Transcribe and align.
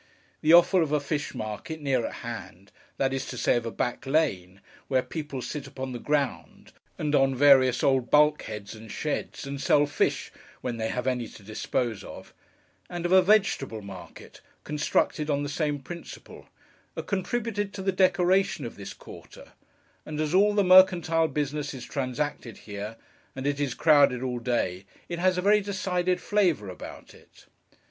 The 0.41 0.51
offal 0.55 0.81
of 0.81 0.91
a 0.91 0.99
fish 0.99 1.35
market, 1.35 1.79
near 1.79 2.03
at 2.07 2.13
hand—that 2.25 3.13
is 3.13 3.27
to 3.27 3.37
say, 3.37 3.57
of 3.57 3.67
a 3.67 3.71
back 3.71 4.07
lane, 4.07 4.59
where 4.87 5.03
people 5.03 5.43
sit 5.43 5.67
upon 5.67 5.91
the 5.91 5.99
ground 5.99 6.73
and 6.97 7.13
on 7.13 7.35
various 7.35 7.83
old 7.83 8.09
bulk 8.09 8.41
heads 8.41 8.73
and 8.73 8.91
sheds, 8.91 9.45
and 9.45 9.61
sell 9.61 9.85
fish 9.85 10.31
when 10.61 10.77
they 10.77 10.87
have 10.87 11.05
any 11.05 11.27
to 11.27 11.43
dispose 11.43 12.03
of—and 12.03 13.05
of 13.05 13.11
a 13.11 13.21
vegetable 13.21 13.83
market, 13.83 14.41
constructed 14.63 15.29
on 15.29 15.43
the 15.43 15.49
same 15.49 15.77
principle—are 15.77 17.03
contributed 17.03 17.71
to 17.75 17.83
the 17.83 17.91
decoration 17.91 18.65
of 18.65 18.77
this 18.77 18.95
quarter; 18.95 19.51
and 20.03 20.19
as 20.19 20.33
all 20.33 20.55
the 20.55 20.63
mercantile 20.63 21.27
business 21.27 21.75
is 21.75 21.85
transacted 21.85 22.57
here, 22.65 22.95
and 23.35 23.45
it 23.45 23.59
is 23.59 23.75
crowded 23.75 24.23
all 24.23 24.39
day, 24.39 24.83
it 25.07 25.19
has 25.19 25.37
a 25.37 25.43
very 25.43 25.61
decided 25.61 26.19
flavour 26.19 26.69
about 26.69 27.13
it. 27.13 27.45